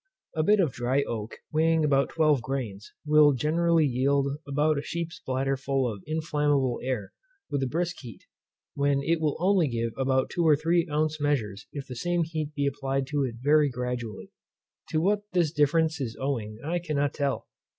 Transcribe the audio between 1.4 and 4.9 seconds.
weighing about twelve grains, will generally yield about a